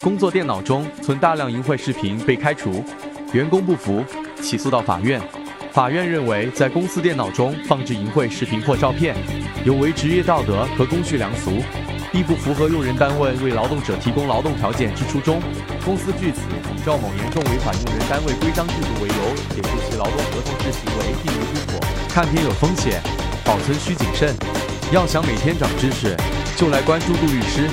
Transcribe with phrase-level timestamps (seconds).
[0.00, 2.84] 工作电脑中存大量淫秽视频被开除，
[3.32, 4.04] 员工不服，
[4.42, 5.18] 起诉到法院。
[5.72, 9.16] 法院认为，在公司电脑中放置淫秽视频或照片，
[9.64, 11.62] 有违职业道德和公序良俗，
[12.12, 15.40] 亦不符合用人单位为劳动者提供劳动条件之初衷。
[15.82, 16.42] 公司据此
[16.76, 21.80] 以赵某严重违反用人单位规章制度为由，解除其劳动合同之行为并无不妥。
[22.10, 23.00] 看片有风险，
[23.46, 24.34] 保存需谨慎。
[24.92, 26.14] 要想每天长知识，
[26.54, 27.70] 就来关注杜律师。